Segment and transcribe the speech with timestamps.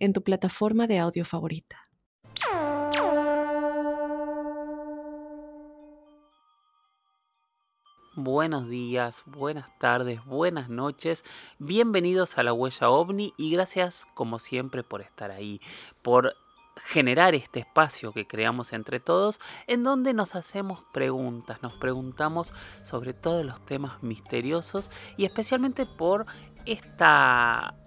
[0.00, 1.86] en tu plataforma de audio favorita.
[8.16, 11.24] Buenos días, buenas tardes, buenas noches,
[11.58, 15.60] bienvenidos a la huella ovni y gracias como siempre por estar ahí,
[16.02, 16.34] por
[16.76, 22.52] generar este espacio que creamos entre todos en donde nos hacemos preguntas, nos preguntamos
[22.84, 26.26] sobre todos los temas misteriosos y especialmente por
[26.66, 27.79] esta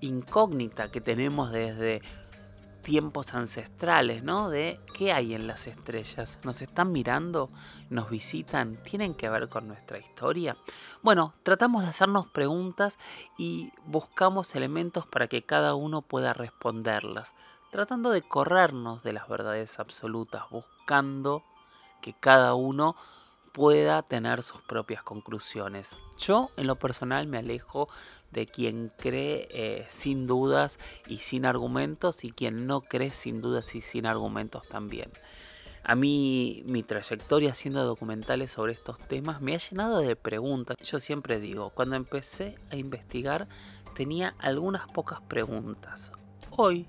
[0.00, 2.02] incógnita que tenemos desde
[2.82, 4.48] tiempos ancestrales, ¿no?
[4.48, 6.38] De qué hay en las estrellas.
[6.44, 7.50] ¿Nos están mirando?
[7.90, 8.82] ¿Nos visitan?
[8.82, 10.56] ¿Tienen que ver con nuestra historia?
[11.02, 12.98] Bueno, tratamos de hacernos preguntas
[13.36, 17.34] y buscamos elementos para que cada uno pueda responderlas
[17.70, 21.44] tratando de corrernos de las verdades absolutas, buscando
[22.02, 22.96] que cada uno
[23.52, 25.96] pueda tener sus propias conclusiones.
[26.18, 27.88] Yo en lo personal me alejo
[28.30, 33.74] de quien cree eh, sin dudas y sin argumentos y quien no cree sin dudas
[33.74, 35.10] y sin argumentos también.
[35.82, 40.76] A mí mi trayectoria haciendo documentales sobre estos temas me ha llenado de preguntas.
[40.84, 43.48] Yo siempre digo, cuando empecé a investigar
[43.94, 46.12] tenía algunas pocas preguntas.
[46.50, 46.86] Hoy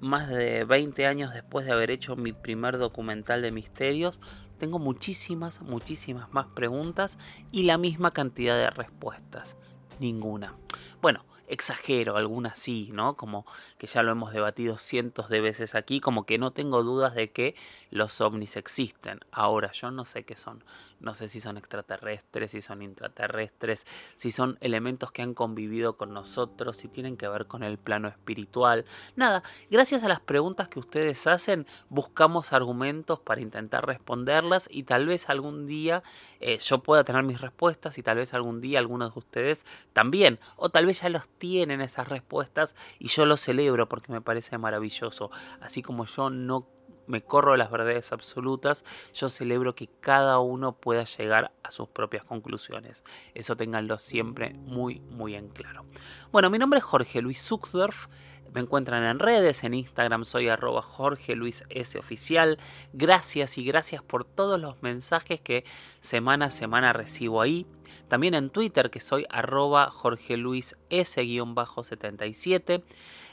[0.00, 4.18] más de 20 años después de haber hecho mi primer documental de misterios,
[4.60, 7.18] tengo muchísimas, muchísimas más preguntas
[7.50, 9.56] y la misma cantidad de respuestas.
[9.98, 10.54] Ninguna.
[11.02, 13.16] Bueno, exagero, algunas sí, ¿no?
[13.16, 13.44] Como
[13.78, 17.30] que ya lo hemos debatido cientos de veces aquí, como que no tengo dudas de
[17.30, 17.54] que
[17.90, 19.20] los ovnis existen.
[19.32, 20.64] Ahora, yo no sé qué son.
[21.00, 26.12] No sé si son extraterrestres, si son intraterrestres, si son elementos que han convivido con
[26.12, 28.84] nosotros, si tienen que ver con el plano espiritual.
[29.16, 35.06] Nada, gracias a las preguntas que ustedes hacen, buscamos argumentos para intentar responderlas y tal
[35.06, 36.02] vez algún día
[36.40, 40.38] eh, yo pueda tener mis respuestas y tal vez algún día algunos de ustedes también.
[40.56, 44.58] O tal vez ya los tienen esas respuestas y yo lo celebro porque me parece
[44.58, 45.30] maravilloso.
[45.60, 46.68] Así como yo no
[47.06, 52.24] me corro las verdades absolutas, yo celebro que cada uno pueda llegar a sus propias
[52.24, 53.02] conclusiones.
[53.34, 55.86] Eso tenganlo siempre muy, muy en claro.
[56.30, 58.06] Bueno, mi nombre es Jorge Luis Zuckdorf.
[58.52, 61.64] Me encuentran en redes, en Instagram soy arroba Jorge Luis.
[61.98, 62.58] Oficial.
[62.92, 65.64] Gracias y gracias por todos los mensajes que
[66.00, 67.66] semana a semana recibo ahí.
[68.08, 72.82] También en Twitter que soy arroba Jorge Luis S-77.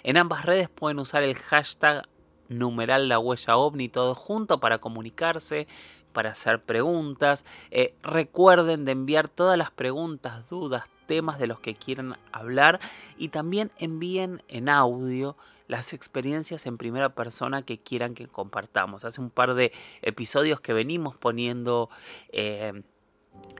[0.03, 2.07] En ambas redes pueden usar el hashtag
[2.49, 5.67] numeral la huella ovni todo junto para comunicarse,
[6.13, 7.45] para hacer preguntas.
[7.71, 12.79] Eh, recuerden de enviar todas las preguntas, dudas, temas de los que quieran hablar
[13.17, 15.37] y también envíen en audio
[15.67, 19.05] las experiencias en primera persona que quieran que compartamos.
[19.05, 21.89] Hace un par de episodios que venimos poniendo...
[22.29, 22.83] Eh,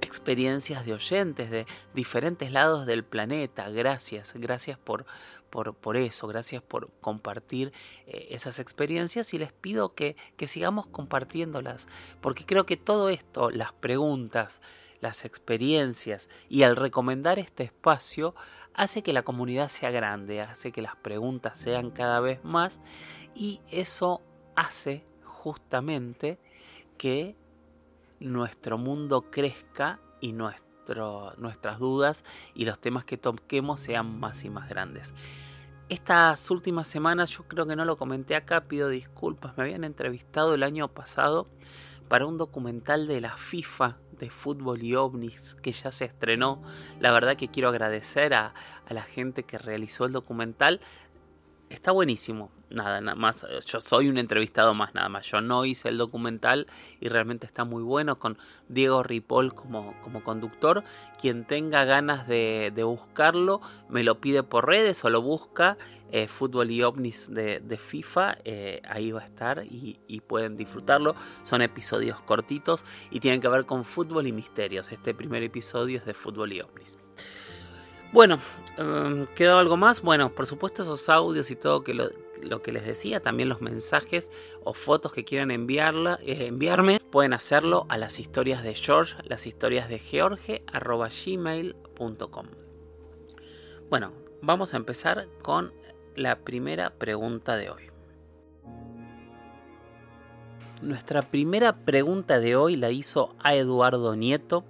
[0.02, 3.70] experiencias de oyentes de diferentes lados del planeta.
[3.70, 5.06] Gracias, gracias por,
[5.50, 7.72] por, eso, gracias por compartir
[8.06, 11.88] eh, esas experiencias y les pido que, que sigamos compartiéndolas,
[12.22, 14.62] porque creo que todo esto, las preguntas,
[15.00, 18.36] las experiencias y al recomendar este espacio
[18.74, 22.82] hace que la comunidad sea grande, hace que las preguntas sean cada vez más
[23.36, 24.22] y eso
[24.56, 26.40] hace justamente
[26.98, 27.36] que
[28.20, 32.24] nuestro mundo crezca y nuestro, nuestras dudas
[32.54, 35.14] y los temas que toquemos sean más y más grandes.
[35.90, 40.54] Estas últimas semanas yo creo que no lo comenté acá, pido disculpas, me habían entrevistado
[40.54, 41.48] el año pasado
[42.10, 46.62] para un documental de la FIFA de fútbol y ovnis que ya se estrenó.
[47.00, 48.54] La verdad que quiero agradecer a,
[48.86, 50.82] a la gente que realizó el documental.
[51.70, 53.46] Está buenísimo, nada, nada más.
[53.66, 55.26] Yo soy un entrevistado más, nada más.
[55.26, 56.66] Yo no hice el documental
[57.02, 58.38] y realmente está muy bueno con
[58.70, 60.86] Diego Ripoll como, como conductor.
[61.20, 63.60] Quien tenga ganas de, buscarlo,
[63.90, 65.78] me lo pide por redes o lo busca.
[66.14, 71.16] Eh, Fútbol y ovnis de, FIFA, eh, ahí va a estar y, y, pueden disfrutarlo.
[71.44, 74.94] Son episodios cortitos y tienen que ver con fútbol y misterios.
[74.94, 76.98] Este primer episodio es de fútbol y ovnis.
[78.14, 78.40] Bueno,
[78.78, 80.02] um, ¿quedó algo más?
[80.02, 84.32] Bueno, por supuesto esos audios y todo que lo, que les decía, también los mensajes
[84.64, 89.46] o fotos que quieran enviarla, eh, enviarme, pueden hacerlo a las historias de George, las
[89.46, 90.64] historias de George.
[93.90, 95.74] Bueno, vamos a empezar con
[96.16, 97.84] la primera pregunta de hoy.
[100.82, 104.64] Nuestra primera pregunta de hoy la hizo a Eduardo Nieto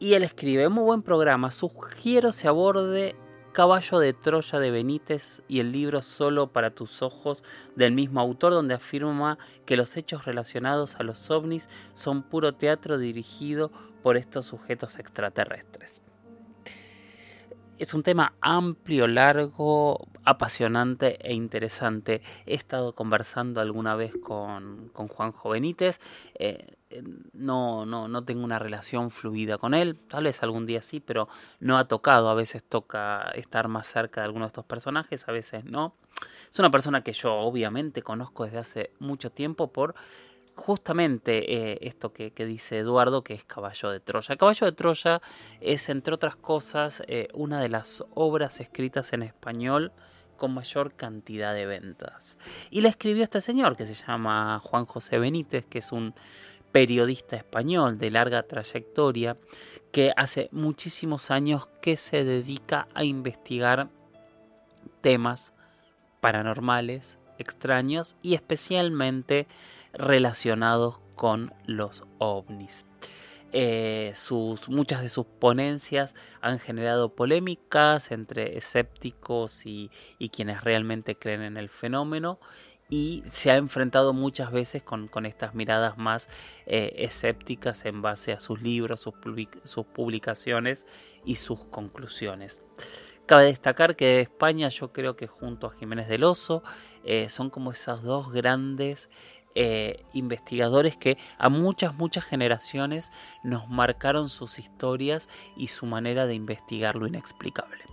[0.00, 3.14] y él escribe, muy buen programa, sugiero se aborde
[3.52, 7.44] Caballo de Troya de Benítez y el libro Solo para tus ojos
[7.76, 12.96] del mismo autor donde afirma que los hechos relacionados a los ovnis son puro teatro
[12.96, 13.70] dirigido
[14.02, 16.02] por estos sujetos extraterrestres.
[17.76, 22.22] Es un tema amplio, largo, apasionante e interesante.
[22.46, 26.00] He estado conversando alguna vez con, con Juanjo Benítez.
[26.34, 26.76] Eh,
[27.32, 29.96] no, no, no tengo una relación fluida con él.
[30.08, 31.28] Tal vez algún día sí, pero
[31.60, 32.28] no ha tocado.
[32.28, 35.94] A veces toca estar más cerca de alguno de estos personajes, a veces no.
[36.50, 39.94] Es una persona que yo obviamente conozco desde hace mucho tiempo por
[40.54, 44.36] justamente eh, esto que, dice Eduardo, que es Caballo de Troya.
[44.36, 45.22] Caballo de Troya
[45.60, 49.92] es, entre otras cosas, eh, una de las obras escritas en español
[50.36, 52.38] con mayor cantidad de ventas.
[52.70, 56.14] Y la escribió este señor que se llama Juan José Benítez, que es un
[56.72, 59.36] periodista español de larga trayectoria,
[59.92, 63.88] que hace muchísimos años que se dedica a investigar
[65.00, 65.52] temas
[66.20, 69.46] paranormales, extraños y especialmente
[69.92, 72.84] relacionados con los ovnis.
[73.52, 79.90] Eh, sus, muchas de sus ponencias han generado polémicas entre escépticos y,
[80.32, 82.38] quienes realmente creen en el fenómeno
[82.90, 86.28] y se ha enfrentado muchas veces con, estas miradas más
[86.66, 89.14] eh, escépticas en base a sus libros, sus,
[89.64, 90.86] sus publicaciones
[91.24, 92.62] y sus conclusiones.
[93.26, 96.64] Cabe destacar que de España yo creo que junto a Jiménez del Oso
[97.04, 99.08] eh, son como esas dos grandes
[99.54, 103.12] eh, investigadores que a muchas, muchas generaciones
[103.44, 107.84] nos marcaron sus historias y su manera de investigar lo inexplicable.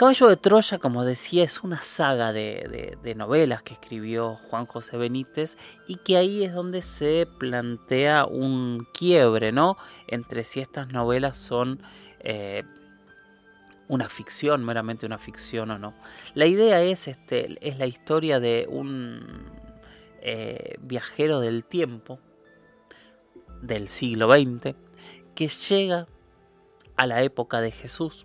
[0.00, 5.58] Caballo de Troya, como decía, es una saga de, novelas que escribió Juan José Benítez
[5.86, 9.76] y que ahí es donde se plantea un quiebre, ¿no?
[10.06, 11.82] Entre si estas novelas son
[12.20, 12.62] eh,
[13.88, 15.92] una ficción, meramente una ficción o no.
[16.32, 19.50] La idea es, este, es la historia de un
[20.22, 22.18] eh, viajero del tiempo
[23.60, 24.74] del siglo XX
[25.34, 26.06] que llega
[26.96, 28.24] a la época de Jesús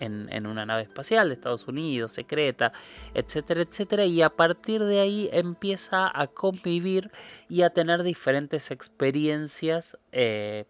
[0.00, 2.72] en, una nave espacial de Estados Unidos, secreta,
[3.14, 7.10] etcétera, etcétera, y a partir de ahí empieza a convivir
[7.48, 10.66] y a tener diferentes experiencias eh,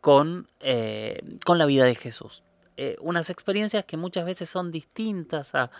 [0.00, 2.42] con, eh, con la vida de Jesús.
[2.78, 5.70] Eh, unas experiencias que muchas veces son distintas a,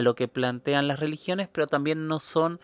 [0.00, 2.60] lo que plantean las religiones, pero también no son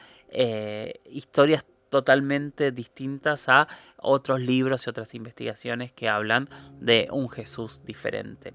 [1.10, 3.68] historias totalmente distintas a
[3.98, 6.48] otros libros y otras investigaciones que hablan
[6.80, 8.54] de un Jesús diferente.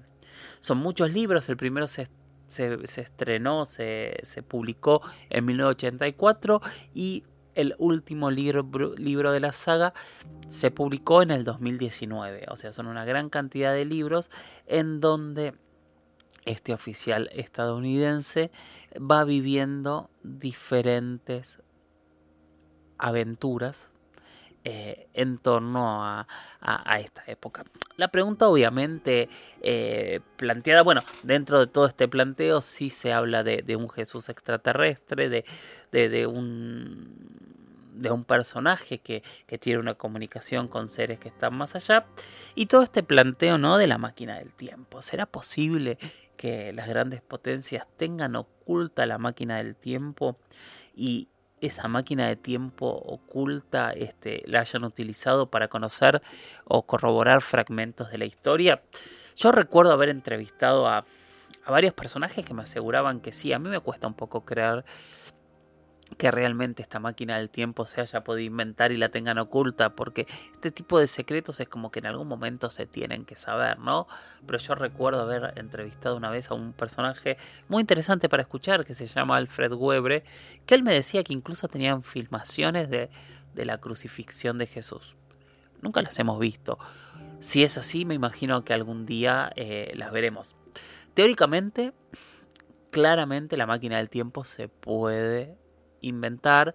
[0.60, 2.08] Son muchos libros, el primero se,
[2.48, 6.60] estrenó, se, se publicó en 1984
[6.94, 7.24] y
[7.54, 9.92] el último libro, libro de la saga
[10.48, 12.46] se publicó en el 2019.
[12.50, 14.30] O sea, son una gran cantidad de libros
[14.66, 15.54] en donde
[16.44, 18.50] este oficial estadounidense
[18.98, 21.58] va viviendo diferentes
[22.96, 23.90] aventuras
[24.70, 26.26] eh, en torno a,
[27.00, 27.64] esta época.
[27.96, 29.30] La pregunta obviamente
[29.62, 35.30] eh, planteada, bueno, dentro de todo este planteo sí se habla de, un Jesús extraterrestre,
[35.30, 37.14] de, un
[38.26, 39.22] personaje que,
[39.58, 42.04] tiene una comunicación con seres que están más allá.
[42.54, 43.78] Y todo este planteo ¿no?
[43.78, 45.00] de la máquina del tiempo.
[45.00, 45.96] ¿Será posible
[46.36, 50.36] que las grandes potencias tengan oculta la máquina del tiempo
[50.94, 51.28] y
[51.60, 56.22] esa máquina de tiempo oculta este, la hayan utilizado para conocer
[56.64, 58.82] o corroborar fragmentos de la historia?
[59.36, 61.04] Yo recuerdo haber entrevistado a,
[61.64, 64.84] a varios personajes que me aseguraban que sí, a mí me cuesta un poco creer
[66.16, 70.26] que realmente esta máquina del tiempo se haya podido inventar y la tengan oculta, porque
[70.52, 74.06] este tipo de secretos es como que en algún momento se tienen que saber, ¿no?
[74.46, 77.36] Pero yo recuerdo haber entrevistado una vez a un personaje
[77.68, 80.24] muy interesante para escuchar que se llama Alfred Webre,
[80.66, 83.10] que él me decía que incluso tenían filmaciones de,
[83.54, 85.16] de la crucifixión de Jesús.
[85.82, 86.78] Nunca las hemos visto.
[87.40, 90.56] Si es así, me imagino que algún día eh, las veremos.
[91.14, 91.92] Teóricamente,
[92.90, 95.56] claramente la máquina del tiempo se puede
[96.00, 96.74] inventar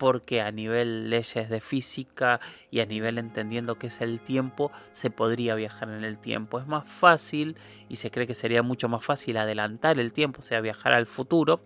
[0.00, 5.10] porque a nivel leyes de física y a nivel entendiendo qué es el tiempo, se
[5.10, 6.58] podría viajar en el tiempo.
[6.58, 7.58] Es más fácil
[7.90, 11.04] y se cree que sería mucho más fácil adelantar el tiempo, o sea, viajar al
[11.04, 11.60] futuro,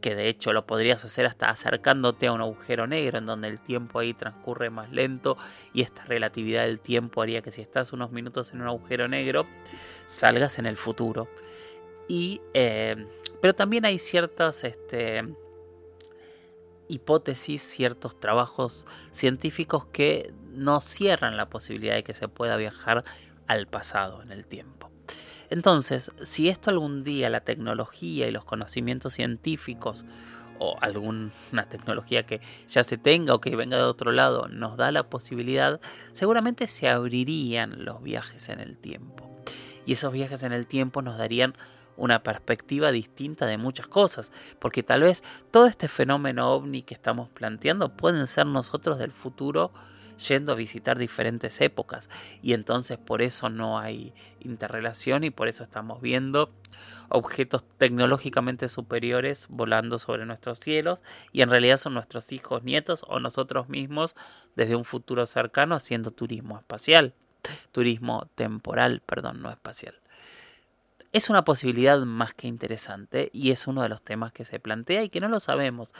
[0.00, 3.60] que de hecho lo podrías hacer hasta acercándote a un agujero negro en donde el
[3.60, 5.38] tiempo ahí transcurre más lento
[5.72, 9.46] y esta relatividad del tiempo haría que si estás unos minutos en un agujero negro,
[10.06, 11.28] salgas en el futuro.
[12.08, 13.06] Y eh,
[13.40, 15.22] Pero también hay ciertas este,
[16.88, 23.04] hipótesis, ciertos trabajos científicos que no cierran la posibilidad de que se pueda viajar
[23.46, 24.90] al pasado en el tiempo.
[25.50, 30.04] Entonces, si esto algún día la tecnología y los conocimientos científicos
[30.58, 31.32] o alguna
[31.68, 35.80] tecnología que ya se tenga o que venga de otro lado nos da la posibilidad,
[36.12, 39.30] seguramente se abrirían los viajes en el tiempo.
[39.86, 41.54] Y esos viajes en el tiempo nos darían
[41.96, 47.28] una perspectiva distinta de muchas cosas, porque tal vez todo este fenómeno ovni que estamos
[47.28, 49.72] planteando pueden ser nosotros del futuro
[50.16, 52.08] yendo a visitar diferentes épocas
[52.42, 56.52] y entonces por eso no hay interrelación y por eso estamos viendo
[57.08, 63.20] objetos tecnológicamente superiores volando sobre nuestros cielos y en realidad son nuestros hijos, nietos o
[63.20, 64.14] nosotros mismos
[64.56, 67.14] desde un futuro cercano haciendo turismo espacial,
[67.72, 69.94] turismo temporal, perdón, no espacial.
[71.14, 75.02] Es una posibilidad más que interesante y es uno de los temas que se plantea
[75.02, 75.94] y que no lo sabemos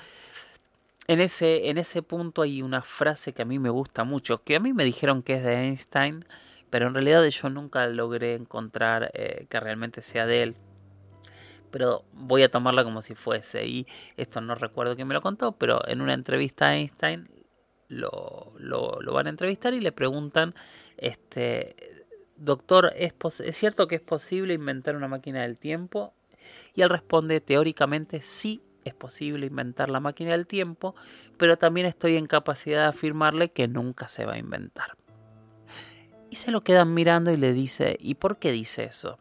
[1.07, 4.57] en ese, en ese punto hay una frase que a mí me gusta mucho, que
[4.57, 6.25] a mí me dijeron que es de Einstein,
[6.71, 10.57] pero en realidad yo nunca logré encontrar eh, que realmente sea de él.
[11.71, 13.67] Pero voy a tomarla como si fuese.
[13.67, 17.29] Y esto no recuerdo quién me lo contó, pero en una entrevista a Einstein
[17.89, 20.55] lo, lo, lo van a entrevistar y le preguntan,
[20.97, 22.04] este,
[22.37, 26.15] doctor, ¿es, ¿es cierto que es posible inventar una máquina del tiempo?
[26.75, 30.95] Y él responde, teóricamente sí es posible inventar la máquina del tiempo,
[31.39, 34.97] pero también estoy en capacidad de afirmarle que nunca se va a inventar.
[36.31, 39.19] Y se lo quedan mirando y le dice, ¿y por qué dice eso?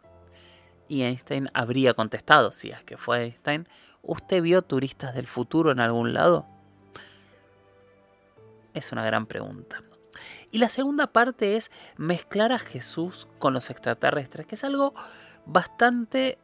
[0.88, 3.68] Y Einstein habría contestado, si es que fue Einstein,
[4.02, 6.46] ¿usted vio turistas del futuro en algún lado?
[8.74, 9.82] Es una gran pregunta.
[10.54, 14.94] Y la segunda parte es mezclar a Jesús con los extraterrestres, que es algo
[15.46, 16.38] bastante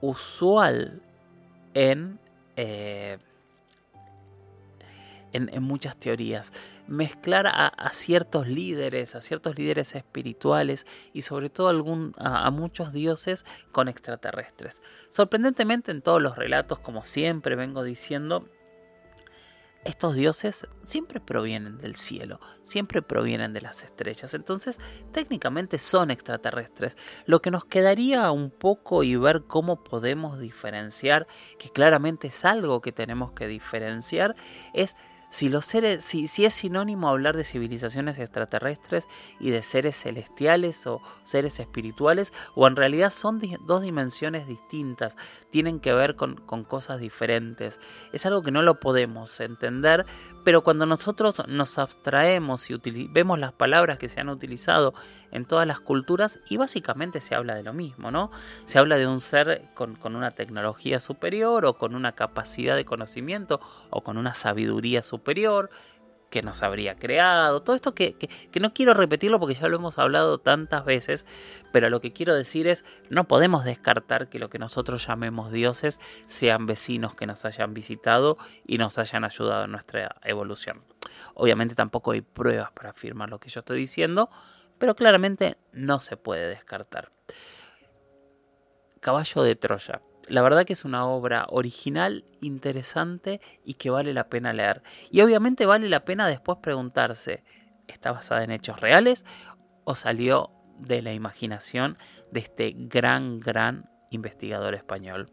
[0.00, 1.02] usual
[1.74, 2.18] en
[2.56, 3.18] eh,
[5.32, 6.52] en, muchas teorías.
[6.86, 11.68] Mezclar a, ciertos líderes, a ciertos líderes espirituales y sobre todo
[12.16, 14.82] a, muchos dioses con extraterrestres.
[15.10, 18.48] Sorprendentemente en todos los relatos, como siempre vengo diciendo,
[19.84, 24.78] estos dioses siempre provienen del cielo, siempre provienen de las estrellas, entonces
[25.12, 26.96] técnicamente son extraterrestres.
[27.24, 31.26] Lo que nos quedaría un poco y ver cómo podemos diferenciar,
[31.58, 34.34] que claramente es algo que tenemos que diferenciar,
[34.74, 34.96] es
[35.30, 39.06] si, los seres, si, si, es sinónimo hablar de civilizaciones extraterrestres
[39.38, 45.16] y de seres celestiales o seres espirituales, o en realidad son dos dimensiones distintas,
[45.50, 47.78] tienen que ver con, con cosas diferentes.
[48.12, 50.04] Es algo que no lo podemos entender,
[50.44, 54.94] pero cuando nosotros nos abstraemos y vemos las palabras que se han utilizado
[55.30, 58.32] en todas las culturas, y básicamente se habla de lo mismo, ¿no?
[58.64, 62.84] Se habla de un ser con, con una tecnología superior o con una capacidad de
[62.84, 63.60] conocimiento
[63.90, 65.70] o con una sabiduría superior superior
[66.30, 68.16] que nos habría creado, todo esto que,
[68.58, 71.26] no quiero repetirlo porque ya lo hemos hablado tantas veces,
[71.72, 75.98] pero lo que quiero decir es, no podemos descartar que lo que nosotros llamemos dioses
[76.28, 80.84] sean vecinos que nos hayan visitado y nos hayan ayudado en nuestra evolución.
[81.34, 84.30] Obviamente tampoco hay pruebas para afirmar lo que yo estoy diciendo,
[84.78, 87.10] pero claramente no se puede descartar.
[89.00, 90.00] Caballo de Troya.
[90.30, 94.80] La verdad que es una obra original, interesante y que vale la pena leer.
[95.10, 97.42] Y obviamente vale la pena después preguntarse,
[97.88, 99.24] ¿está basada en hechos reales
[99.82, 101.98] o salió de la imaginación
[102.30, 105.32] de este gran, gran investigador español?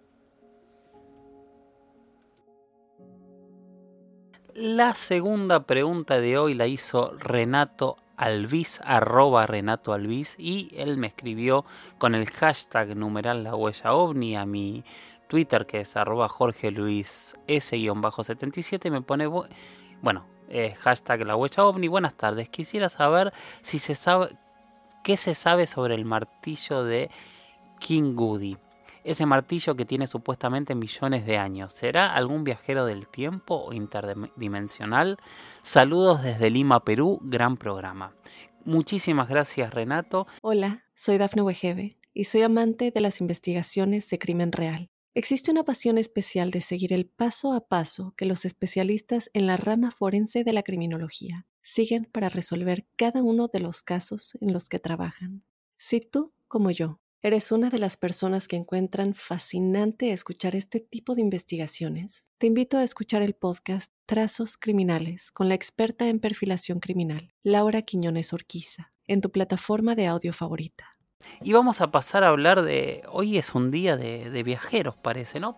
[4.55, 11.07] La segunda pregunta de hoy la hizo Renato Alvis, arroba Renato Alvis, y él me
[11.07, 11.65] escribió
[11.97, 14.83] con el hashtag numeral la huella ovni a mi
[15.27, 21.87] Twitter, que es arroba Jorge Luis S-77, me pone, bueno, eh, hashtag la huella ovni,
[21.87, 24.35] buenas tardes, quisiera saber si se sabe,
[25.03, 27.09] qué se sabe sobre el martillo de
[27.79, 28.57] King Goody
[29.07, 31.71] ese martillo que tiene supuestamente millones de años.
[31.71, 35.17] ¿Será algún viajero del tiempo o interdimensional?
[35.63, 38.13] Saludos desde Lima, Perú, gran programa.
[38.65, 40.27] Muchísimas gracias Renato.
[40.41, 44.89] Hola, soy Dafne Wegebe y soy amante de las investigaciones de crimen real.
[45.13, 49.55] Existe una pasión especial de seguir el paso a paso que los especialistas en la
[49.55, 54.67] rama forense de la criminología siguen para resolver cada uno de los casos en los
[54.67, 55.43] que trabajan.
[55.77, 61.15] Si tú, como yo, ¿Eres una de las personas que encuentran fascinante escuchar este tipo
[61.15, 62.27] de investigaciones?
[62.37, 67.81] Te invito a escuchar el podcast Trazos Criminales con la experta en perfilación criminal, Laura
[67.81, 70.99] Quiñones Orquiza, en tu plataforma de audio favorita.
[71.41, 73.01] Y vamos a pasar a hablar de.
[73.11, 75.57] Hoy es un día de, viajeros, parece, ¿no?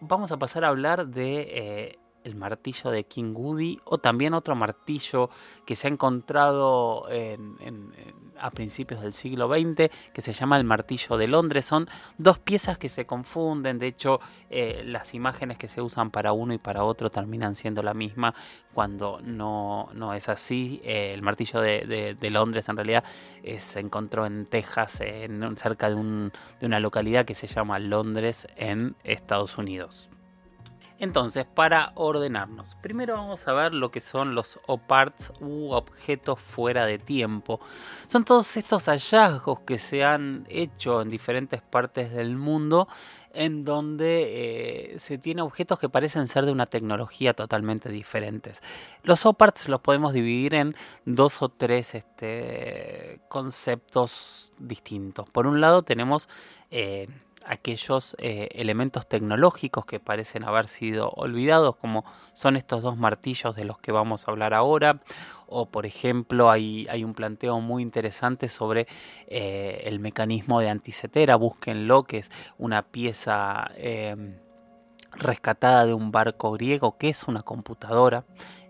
[0.00, 4.54] Vamos a pasar a hablar de eh, el martillo de King Woody o también otro
[4.54, 5.30] martillo
[5.64, 7.06] que se ha encontrado
[8.38, 11.64] a principios del siglo XX que se llama el martillo de Londres.
[11.64, 11.88] Son
[12.18, 16.54] dos piezas que se confunden, de hecho eh, las imágenes que se usan para uno
[16.54, 18.34] y para otro terminan siendo la misma
[18.72, 20.80] cuando no, no es así.
[20.84, 23.04] Eh, el martillo de, Londres en realidad
[23.42, 28.96] eh, se encontró en Texas, en, cerca de una localidad que se llama Londres en
[29.04, 30.10] Estados Unidos.
[30.98, 36.86] Entonces, para ordenarnos, primero vamos a ver lo que son los OPARTs u objetos fuera
[36.86, 37.60] de tiempo.
[38.06, 42.86] Son todos estos hallazgos que se han hecho en diferentes partes del mundo
[43.32, 48.62] en donde eh, se tiene objetos que parecen ser de una tecnología totalmente diferentes.
[49.02, 55.28] Los OPARTs los podemos dividir en dos o tres este, conceptos distintos.
[55.28, 56.28] Por un lado tenemos...
[56.70, 57.08] Eh,
[57.46, 63.64] aquellos eh, elementos tecnológicos que parecen haber sido olvidados, como son estos dos martillos de
[63.64, 65.00] los que vamos a hablar ahora,
[65.46, 68.86] o por ejemplo hay, hay un planteo muy interesante sobre
[69.26, 73.70] eh, el mecanismo de anticetera, búsquenlo, que es una pieza...
[73.76, 74.38] Em,
[75.16, 78.24] rescatada de un barco griego que es una computadora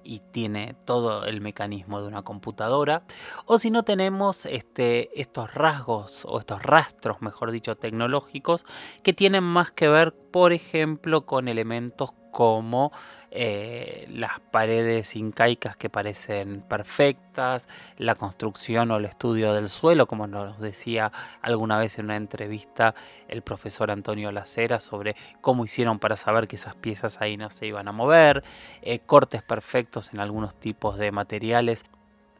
[0.04, 3.02] y tiene todo el mecanismo de una computadora.
[3.46, 8.64] O si no tenemos este, estos rasgos o estos rastros mejor dicho tecnológicos
[9.02, 12.90] que tienen más que ver por ejemplo con elementos como
[13.30, 20.26] eh, las paredes incaicas que parecen perfectas, la construcción o el estudio del suelo, como
[20.26, 21.12] nos decía
[21.42, 22.96] alguna vez en una entrevista
[23.28, 27.66] el profesor Antonio Lacera sobre cómo hicieron para saber que esas piezas ahí no se
[27.66, 28.42] iban a mover,
[28.82, 31.84] eh, cortes perfectos en algunos tipos de materiales,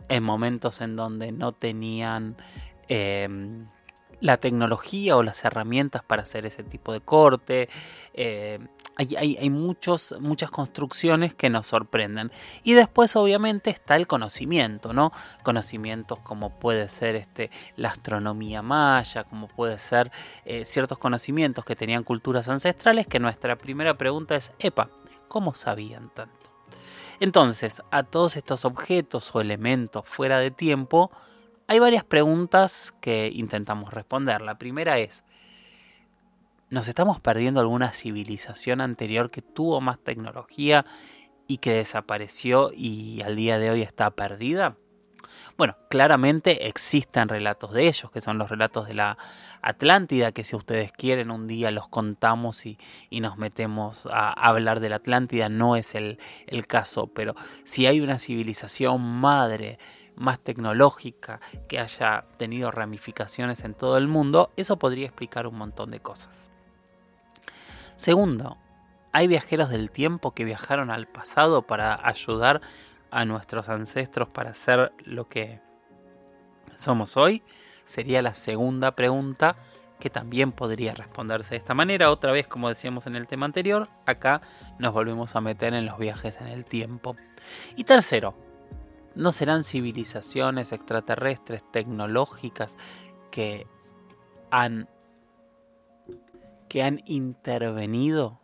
[0.09, 2.37] en momentos en donde no tenían...
[2.89, 3.69] Em,
[4.25, 7.69] la tecnología o las herramientas para hacer ese tipo de corte.
[8.15, 8.59] Eh,
[8.97, 12.33] hay, muchos, muchas construcciones que nos sorprenden.
[12.63, 15.13] Y después obviamente está el conocimiento, ¿no?
[15.43, 20.11] Conocimientos como puede ser este, la astronomía maya, como puede ser
[20.47, 24.89] eh, ciertos conocimientos que tenían culturas ancestrales, que nuestra primera pregunta es, epa,
[25.29, 26.51] ¿cómo sabían tanto?
[27.21, 31.11] Entonces, a todos estos objetos o elementos fuera de tiempo,
[31.67, 34.41] hay varias preguntas que intentamos responder.
[34.41, 35.25] La primera es,
[36.71, 40.85] ¿nos estamos perdiendo alguna civilización anterior que tuvo más tecnología
[41.47, 44.77] y que desapareció y al día de hoy está perdida?
[45.57, 49.19] Bueno, claramente existen relatos de ellos, que son los relatos de la
[49.63, 52.79] Atlántida, que si ustedes quieren un día los contamos y,
[53.11, 58.01] nos metemos a hablar de la Atlántida, no es el, el caso, pero si hay
[58.01, 59.79] una civilización madre
[60.17, 65.91] más tecnológica, que haya tenido ramificaciones en todo el mundo, eso podría explicar un montón
[65.91, 66.51] de cosas.
[67.97, 68.59] Segundo,
[69.13, 72.61] hay viajeros del tiempo que viajaron al pasado para ayudar
[73.11, 75.61] a nuestros ancestros para ser lo que
[76.75, 77.43] somos hoy?
[77.85, 79.57] Sería la segunda pregunta
[80.01, 82.11] que también podría responderse de esta manera.
[82.11, 84.43] Otra vez, como decíamos en el tema anterior, acá
[84.79, 87.17] nos volvemos a meter en los viajes en el tiempo.
[87.77, 88.35] Y tercero,
[89.15, 92.77] ¿no serán civilizaciones extraterrestres tecnológicas
[93.31, 93.67] que
[94.51, 94.89] han,
[96.69, 98.41] que han intervenido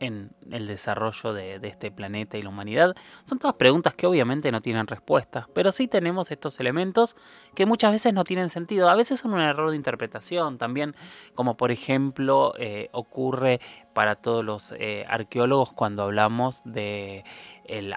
[0.00, 2.94] en el desarrollo de, este planeta y la humanidad?
[3.24, 7.16] Son todas preguntas que obviamente no tienen respuestas, pero sí tenemos estos elementos
[7.54, 8.88] que muchas veces no tienen sentido.
[8.88, 10.94] A veces son un error de interpretación también,
[11.34, 13.60] como por ejemplo eh, ocurre
[13.92, 17.24] para todos los eh, arqueólogos cuando hablamos de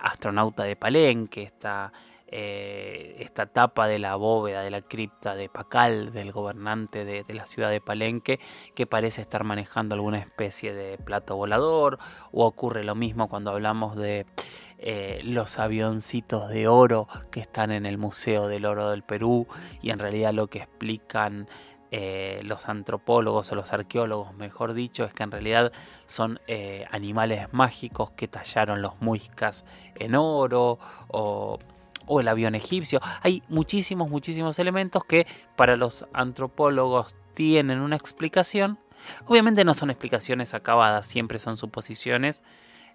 [0.02, 1.92] astronauta de Palenque, esta
[2.36, 7.46] eh, esta tapa de la bóveda de la cripta de Pacal, del gobernante de, la
[7.46, 8.39] ciudad de Palenque,
[8.74, 12.00] que parece estar manejando alguna especie de plato volador,
[12.32, 14.26] o ocurre lo mismo cuando hablamos de
[14.80, 19.46] eh, los avioncitos de oro que están en el Museo del Oro del Perú,
[19.84, 21.48] y en realidad lo que explican
[21.91, 25.72] eh, los antropólogos o los arqueólogos, mejor dicho, es que en realidad
[26.08, 26.39] son
[26.89, 31.60] animales mágicos que tallaron los muiscas en oro o
[32.06, 33.00] o el avión egipcio.
[33.22, 38.80] Hay muchísimos, muchísimos elementos que para los antropólogos tienen una explicación.
[39.26, 42.44] Obviamente no son explicaciones acabadas, siempre son suposiciones.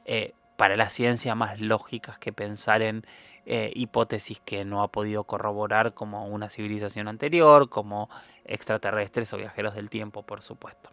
[0.05, 3.07] Eh, para la ciencia más lógicas que pensar en
[3.47, 8.11] eh, hipótesis que no ha podido corroborar como una civilización anterior, como
[8.45, 10.91] extraterrestres o viajeros del tiempo, por supuesto.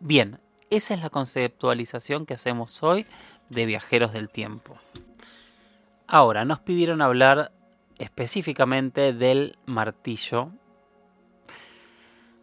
[0.00, 3.06] Bien, esa es la conceptualización que hacemos hoy
[3.50, 4.76] de viajeros del tiempo.
[6.14, 7.50] Ahora, nos pidieron hablar
[7.98, 10.52] específicamente del martillo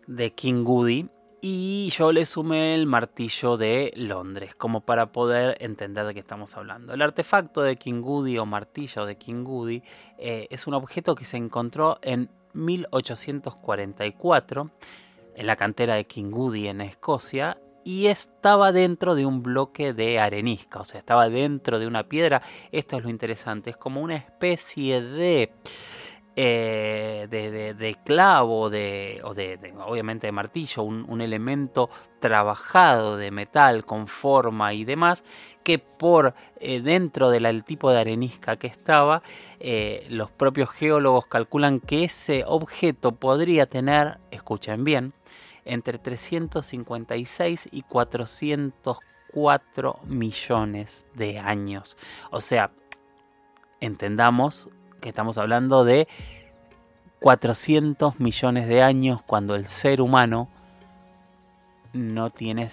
[0.08, 1.08] de King Goody
[1.40, 6.58] y yo le sumé el martillo de Londres, como para poder entender de qué estamos
[6.58, 6.94] hablando.
[6.94, 9.84] El artefacto de King Goody o martillo de King Goody
[10.18, 14.70] eh, es un objeto que se encontró en 1844
[15.34, 20.20] en la cantera de King Goody en Escocia y estaba dentro de un bloque de
[20.20, 22.41] arenisca, o sea, estaba dentro de una piedra.
[22.72, 25.52] Esto es lo interesante, es como una especie de
[26.38, 31.89] eh, de, clavo de, o de, obviamente de martillo, un, elemento
[32.22, 35.26] trabajado de metal con forma y demás,
[35.63, 39.24] que por eh, dentro del tipo de arenisca que estaba,
[39.60, 45.13] eh, los propios geólogos calculan que ese objeto podría tener, escuchen bien,
[45.65, 51.97] entre 356 y 404 millones de años.
[52.32, 52.71] O sea,
[53.80, 54.67] entendamos
[55.02, 56.08] que estamos hablando de
[57.19, 60.50] 400 millones de años cuando el ser humano
[61.93, 62.69] no tiene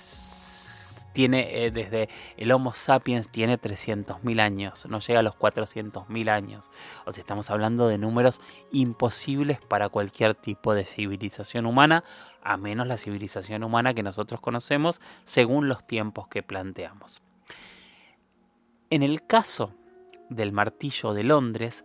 [1.18, 6.70] tiene eh, desde el Homo sapiens tiene 300.000 años, no llega a los 400.000 años.
[7.06, 12.04] O sea, estamos hablando de números imposibles para cualquier tipo de civilización humana,
[12.40, 17.20] a menos la civilización humana que nosotros conocemos según los tiempos que planteamos.
[18.88, 19.74] En el caso
[20.30, 21.84] del martillo de Londres,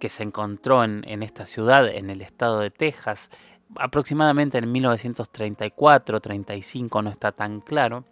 [0.00, 3.30] que se encontró en, esta ciudad, en el estado de Texas,
[3.76, 8.04] aproximadamente en 1934-35, no está tan claro.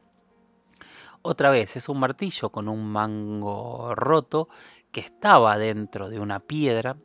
[1.23, 4.49] Otra vez, es un martillo con un mango roto
[4.91, 6.97] que estaba dentro de una piedra.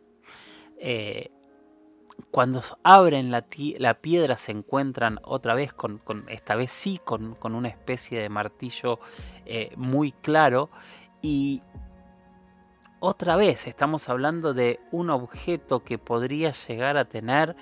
[0.80, 1.32] Eh,
[2.32, 8.20] cuando abren la, piedra se encuentran otra vez con, esta vez sí, con, una especie
[8.20, 9.00] de martillo
[9.46, 10.72] eh, muy claro
[11.22, 11.62] y
[13.00, 17.56] otra vez estamos hablando de un objeto que podría llegar a tener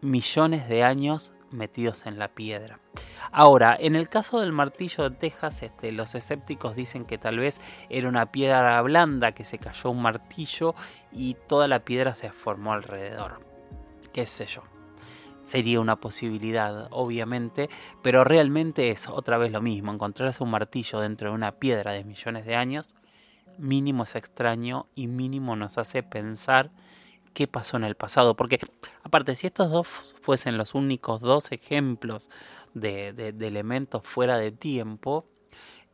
[0.00, 2.78] millones de años metidos en la piedra.
[3.30, 7.60] Ahora, en el caso del martillo de Texas, este, los escépticos dicen que tal vez
[7.88, 10.74] era una piedra blanda que se cayó un martillo
[11.12, 13.40] y toda la piedra se formó alrededor.
[14.12, 14.62] ¿Qué sé yo?
[15.44, 17.68] Sería una posibilidad, obviamente,
[18.02, 19.92] pero realmente es otra vez lo mismo.
[19.92, 22.88] Encontrarse un martillo dentro de una piedra de millones de años
[23.58, 26.70] mínimo es extraño y mínimo nos hace pensar
[27.32, 28.36] qué pasó en el pasado.
[28.36, 28.60] Porque
[29.02, 29.86] aparte, si estos dos
[30.20, 32.30] fuesen los únicos dos ejemplos
[32.74, 33.08] de,
[33.40, 35.26] elementos fuera de tiempo,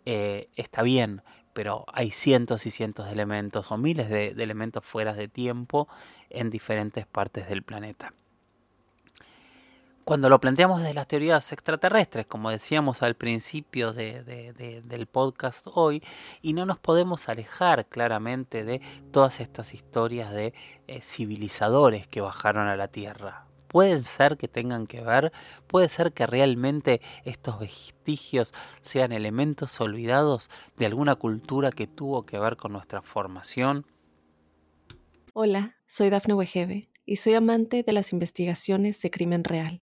[0.05, 1.23] eh, está bien,
[1.53, 5.89] pero hay cientos y cientos de elementos o miles de elementos fuera de tiempo
[6.31, 8.13] en diferentes partes del planeta
[10.09, 16.03] cuando lo planteamos desde las teorías extraterrestres, como decíamos al principio del podcast hoy,
[16.41, 18.81] y no nos podemos alejar claramente de
[19.13, 20.55] todas estas historias de
[20.87, 23.49] eh, civilizadores que bajaron a la Tierra.
[23.67, 25.31] Pueden ser que tengan que ver,
[25.67, 32.39] puede ser que realmente estos vestigios sean elementos olvidados de alguna cultura que tuvo que
[32.39, 33.85] ver con nuestra formación.
[35.35, 39.83] Hola, soy Dafne Wegebe y soy amante de las investigaciones de crimen real.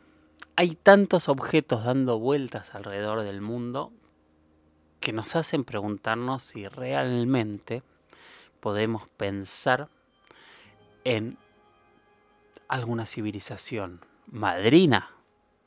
[0.55, 3.91] hay tantos objetos dando vueltas alrededor del mundo
[4.99, 7.83] que nos hacen preguntarnos si realmente
[8.59, 9.89] podemos pensar
[11.03, 11.37] en
[12.67, 15.09] alguna civilización madrina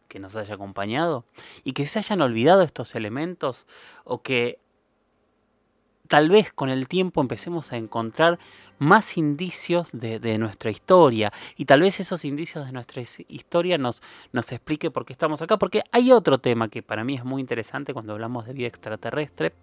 [0.09, 1.25] que nos haya acompañado
[1.65, 3.67] y que se hayan olvidado estos elementos
[4.05, 4.61] o que
[6.09, 8.39] tal vez con el tiempo empecemos a encontrar
[8.79, 11.33] más indicios de, nuestra historia.
[11.57, 15.59] Y tal vez esos indicios de nuestra historia nos, nos explique por qué estamos acá,
[15.59, 19.55] porque hay otro tema que para mí es muy interesante cuando hablamos de vida extraterrestre.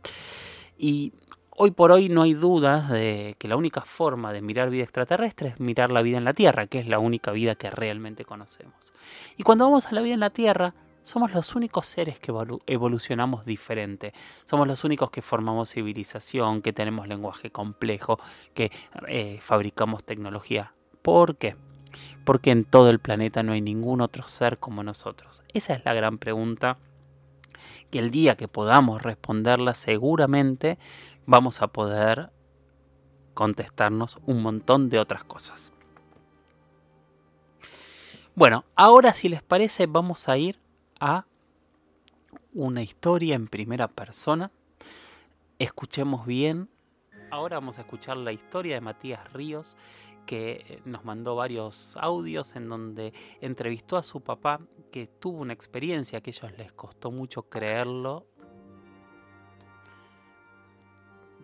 [0.78, 1.14] Y
[1.52, 5.50] hoy por hoy no hay dudas de que la única forma de mirar vida extraterrestre
[5.50, 8.74] es mirar la vida en la Tierra, que es la única vida que realmente conocemos.
[9.38, 10.74] Y cuando vamos a la vida en la Tierra,
[11.04, 12.32] somos los únicos seres que
[12.68, 14.14] evolucionamos diferente.
[14.46, 18.20] Somos los únicos que formamos civilización, que tenemos lenguaje complejo,
[18.54, 18.72] que
[19.08, 20.74] eh, fabricamos tecnología.
[21.02, 21.56] ¿Por qué?
[22.24, 25.44] Porque en todo el planeta no hay ningún otro ser como nosotros.
[25.54, 26.78] Esa es la gran pregunta
[27.90, 30.78] que el día que podamos responderla seguramente
[31.26, 32.32] vamos a poder
[33.34, 35.74] contestarnos un montón de otras cosas.
[38.36, 40.60] Bueno, ahora si les parece vamos a ir
[41.02, 41.26] a
[42.54, 44.52] una historia en primera persona.
[45.60, 46.70] Escuchemos bien.
[47.32, 49.76] Ahora vamos a escuchar la historia de Matías Ríos,
[50.26, 54.62] que nos mandó varios audios en donde entrevistó a su papá,
[54.92, 58.28] que tuvo una experiencia que a ellos les costó mucho creerlo,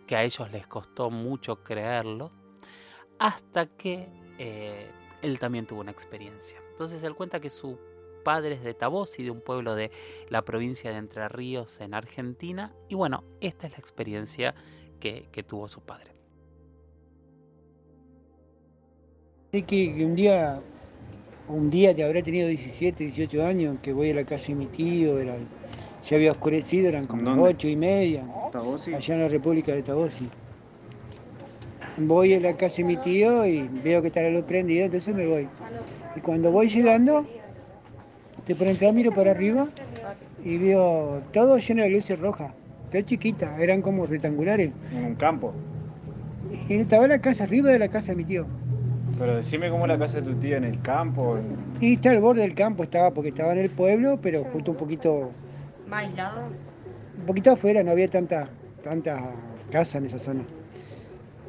[0.06, 2.32] que a ellos les costó mucho creerlo,
[3.18, 4.92] hasta que eh,
[5.22, 6.62] él también tuvo una experiencia.
[6.70, 7.80] Entonces él cuenta que su
[8.28, 9.90] padre es de Tabosi, de un pueblo de
[10.28, 14.54] la provincia de Entre Ríos en Argentina, y bueno, esta es la experiencia
[15.00, 16.12] que, que tuvo su padre.
[19.54, 20.60] Sé que un día,
[21.48, 24.66] un día te habrá tenido 17, 18 años, que voy a la casa de mi
[24.66, 25.38] tío, era,
[26.06, 27.44] ya había oscurecido, eran como ¿Dónde?
[27.44, 28.94] 8 y media, ¿Tabosi?
[28.94, 30.28] allá en la República de Tabosi.
[31.96, 35.16] Voy a la casa de mi tío y veo que está la luz prendida, entonces
[35.16, 35.48] me voy.
[36.18, 37.26] Y cuando voy llegando,
[38.48, 39.68] te por entrar miro para arriba
[40.44, 42.52] y veo todo lleno de luces rojas,
[42.92, 44.72] pero chiquitas, eran como rectangulares.
[44.96, 45.54] En un campo.
[46.70, 48.46] Y estaba la casa, arriba de la casa de mi tío.
[49.20, 51.38] Pero decime cómo es la casa de tu tía en el campo.
[51.82, 54.78] Y está al borde del campo, estaba porque estaba en el pueblo, pero justo un
[54.78, 55.32] poquito,
[55.90, 56.44] Más aislado.
[57.20, 58.48] un poquito afuera, no había tanta,
[58.84, 59.20] tanta
[59.72, 60.44] casa en esa zona.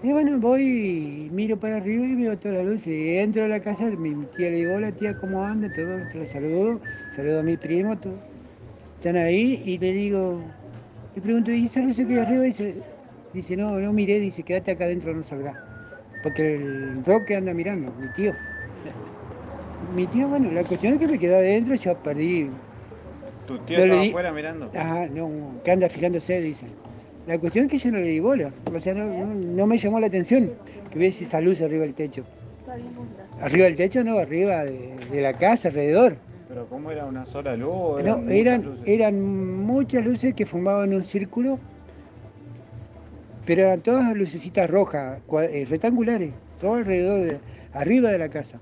[0.00, 2.86] Y bueno, voy y miro para arriba y veo todas las luces.
[2.86, 5.72] Y entro a la casa, mi tía le digo, hola tía, ¿cómo anda?
[5.72, 6.80] Todo, te la saludo,
[7.16, 8.14] saludo a mi primo, todo.
[8.96, 10.40] Están ahí y le digo,
[11.16, 12.44] le pregunto, ¿y esa luz que hay arriba?
[12.44, 12.76] Dice,
[13.32, 15.56] dice, no, no miré, dice, quédate acá adentro, no salgas.
[16.22, 18.32] Porque el roque anda mirando, mi tío.
[19.96, 22.48] Mi tío, bueno, la cuestión es que me quedé adentro, yo perdí
[23.48, 24.70] Tu le estaba afuera mirando.
[24.76, 26.66] Ajá, no, que anda fijándose, dice.
[27.28, 29.76] La cuestión es que yo no le di bola, o sea, no, no- no me
[29.76, 30.50] llamó la atención
[30.90, 32.24] que hubiese esa luz arriba del techo.
[33.42, 36.16] Arriba del techo, no, arriba de, de la casa, alrededor.
[36.48, 38.02] Pero ¿cómo era una sola luz?
[38.02, 38.88] No, muchas eran, luces?
[38.88, 41.58] eran muchas luces que formaban un círculo,
[43.44, 47.38] pero eran todas lucecitas rojas, eh, rectangulares, todo alrededor, de,
[47.74, 48.58] arriba de la casa.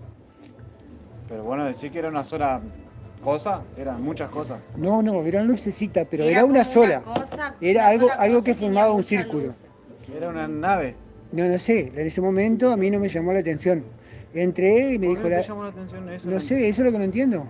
[1.28, 2.60] Pero bueno, decir que era una sola
[3.26, 4.60] cosa, eran muchas cosas.
[4.76, 7.00] No, no, eran lucecitas, pero era, una sola.
[7.02, 9.46] cosa- Era una algo, algo que formaba un círculo.
[9.48, 9.54] luz.
[10.16, 10.94] Era una nave.
[11.32, 13.82] No, no sé, en ese momento a mí no me llamó la atención.
[14.32, 15.40] Entré y me ¿Por dijo qué la...
[15.40, 16.30] llamó la atención eso?
[16.30, 17.44] No sé, eso es lo que no entiendo.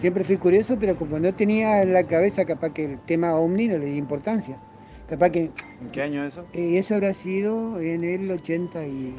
[0.00, 3.68] Siempre fui curioso, pero como no tenía en la cabeza capaz que el tema ovni
[3.68, 4.56] no le di importancia.
[5.10, 5.50] Capaz que
[5.82, 6.44] ¿En qué año eso?
[6.54, 9.14] eh, eso habrá sido en el 80 y...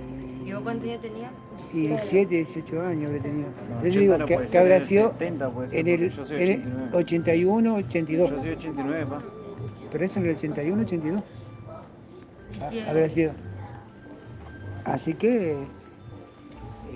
[0.46, 1.32] ¿Y vos cuántos años tenías?
[1.74, 3.50] y 7, 18 años habré tenido.
[3.50, 5.88] No, Yo 80 digo no que, que habrá en el sido 70 puede ser, en
[5.88, 6.90] el, yo en el 89.
[6.94, 8.30] 81, 82.
[8.30, 9.22] Yo soy 89, pa.
[9.92, 11.24] Pero eso en el 81, 82.
[12.62, 12.80] Ah, Sí.
[12.88, 13.32] habrá sido.
[14.86, 15.58] Así que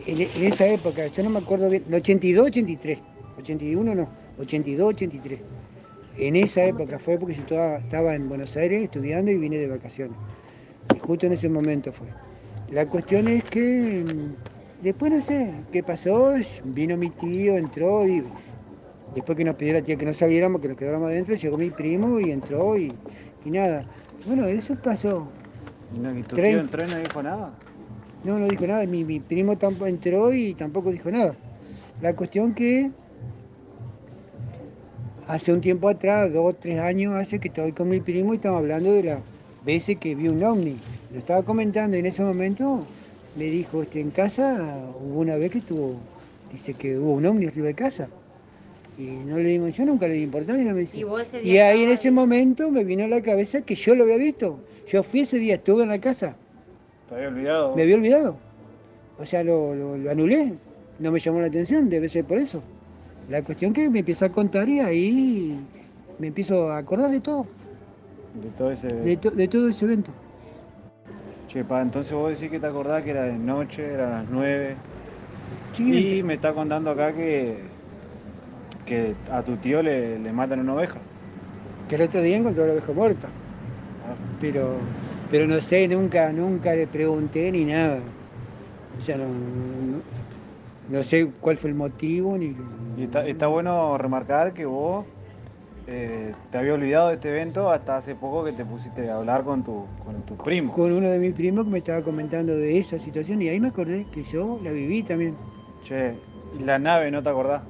[0.08, 3.00] en, en esa época, yo no me acuerdo bien, no, 82, 83,
[3.39, 4.08] 81 no,
[4.39, 5.39] 82, 83.
[6.15, 9.67] En esa época fue porque yo estaba, estaba en Buenos Aires estudiando y vine de
[9.67, 10.19] vacaciones.
[10.89, 12.15] Y justo en ese momento fue.
[12.69, 18.34] La cuestión es que mm, después no sé qué pasó, vino mi tío, entró y
[19.13, 21.71] después que nos pidió la tía que no saliéramos, que nos quedáramos adentro, llegó mi
[21.71, 23.02] primo y entró y,
[23.43, 23.89] y nada.
[24.24, 25.38] Bueno, eso pasó.
[25.89, 26.50] ¿Y, no, y tu Treinta.
[26.50, 27.63] tío entró y no dijo nada?
[28.24, 28.86] No, no dijo nada.
[28.88, 31.39] Mi, mi primo tampoco entró y tampoco dijo nada.
[32.00, 32.91] La cuestión que
[35.32, 38.60] hace un tiempo atrás, dos, tres años hace que estoy con mi primo y estamos
[38.60, 39.20] hablando de las
[39.65, 40.76] veces que vi un ovni.
[41.12, 42.86] Lo estaba comentando y en ese momento
[43.36, 45.96] me dijo, este, en casa hubo una vez que tuvo,
[46.52, 48.08] dice que hubo un ovni arriba de casa.
[48.98, 50.98] Y no le dimos, yo nunca le di importancia, no me dice.
[50.98, 52.13] Y vos ese Y ahí en ese ahí.
[52.13, 54.60] momento me vino a la cabeza que yo lo había visto.
[54.88, 56.36] Yo fui ese día, estuve en la casa.
[57.10, 57.76] ¿Te había olvidado?
[57.76, 58.36] Me había olvidado.
[59.17, 60.54] O sea, lo, lo- lo anulé.
[61.00, 62.62] No me llamó la atención, debe ser por eso.
[63.32, 65.58] La cuestión que me empieza a contar y ahí
[66.20, 67.46] me empiezo a acordar de todo,
[68.34, 68.88] De todo ese...
[68.88, 70.12] de, to- de todo ese evento.
[71.48, 74.76] Che, pa, entonces vos decís que te acordás que era de noche, eran las 9.
[75.76, 77.58] Sí, Y me está contando acá que,
[78.86, 81.00] que a tu tío le, le matan una oveja.
[81.89, 83.28] que el otro día encontró la oveja muerta.
[84.39, 84.78] Pero,
[85.30, 88.00] pero no sé, nunca, nunca le pregunté ni nada.
[89.00, 90.21] O sea, no, no-
[90.89, 92.56] no sé cuál fue el motivo ni.
[92.98, 95.06] Y está, está bueno remarcar que vos
[95.88, 99.44] eh, te había olvidado de este evento hasta hace poco que te pusiste a hablar
[99.44, 100.72] con tu, con tu primo.
[100.74, 103.70] Con uno de mis primos que me estaba comentando de esa situación y ahí me
[103.70, 105.36] acordé que yo la viví también.
[105.84, 106.15] Che,
[106.60, 107.63] y la nave, ¿no te acordás?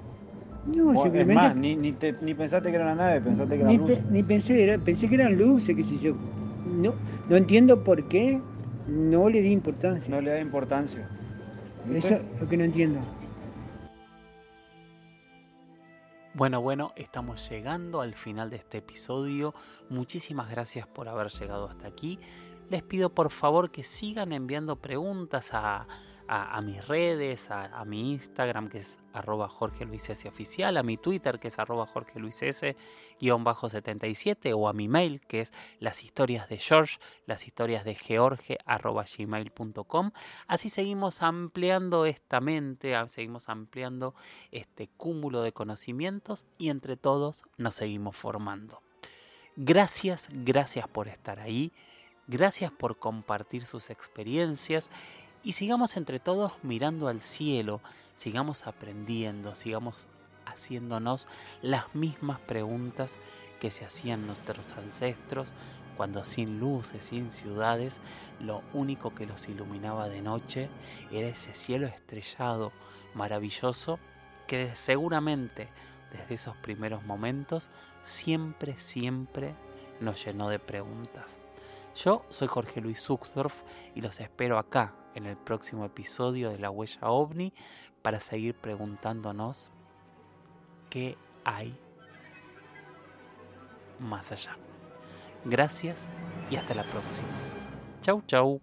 [0.65, 1.35] No, Vos, es simplemente.
[1.35, 4.03] más, ni, ni, te- ni pensaste que era una nave, pensaste que era Ni, pe-
[4.09, 6.13] ni pensé, era, pensé que eran luces, qué sé yo.
[6.65, 6.93] No,
[7.29, 8.39] no entiendo por qué
[8.87, 10.13] no le di importancia.
[10.13, 11.07] No le da importancia.
[11.89, 12.99] Eso es lo que no entiendo.
[16.33, 19.53] Bueno, bueno, estamos llegando al final de este episodio.
[19.89, 22.19] Muchísimas gracias por haber llegado hasta aquí.
[22.69, 25.87] Les pido por favor que sigan enviando preguntas a,
[26.33, 30.95] a, mis redes, a, mi Instagram que es arroba Jorge Luis S oficial, a mi
[30.95, 32.77] Twitter que es arroba Jorge Luis S
[33.19, 37.83] guion bajo 77 o a mi mail que es las historias de George, las historias
[37.83, 40.11] de George arroba gmail.com.
[40.47, 44.15] Así seguimos ampliando esta mente, seguimos ampliando
[44.51, 48.81] este cúmulo de conocimientos y entre todos nos seguimos formando.
[49.57, 51.73] Gracias, gracias por estar ahí.
[52.27, 54.89] Gracias por compartir sus experiencias
[55.43, 57.81] y sigamos entre todos mirando al cielo,
[58.15, 60.07] sigamos aprendiendo, sigamos
[60.45, 61.27] haciéndonos
[61.61, 63.17] las mismas preguntas
[63.59, 65.53] que se hacían nuestros ancestros
[65.97, 68.01] cuando sin luces, sin ciudades,
[68.39, 70.69] lo único que los iluminaba de noche
[71.11, 72.71] era ese cielo estrellado,
[73.13, 73.99] maravilloso,
[74.47, 75.69] que seguramente
[76.11, 77.69] desde esos primeros momentos
[78.03, 79.53] siempre, siempre
[79.99, 81.39] nos llenó de preguntas.
[81.95, 83.61] Yo soy Jorge Luis Zuxdorf
[83.93, 87.53] y los espero acá en el próximo episodio de La Huella OVNI
[88.01, 89.71] para seguir preguntándonos
[90.89, 91.77] qué hay
[93.99, 94.57] más allá.
[95.45, 96.05] Gracias
[96.49, 97.29] y hasta la próxima.
[98.01, 98.61] Chau, chau.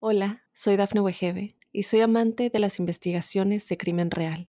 [0.00, 4.48] Hola, soy Dafne Wegebe y soy amante de las investigaciones de crimen real.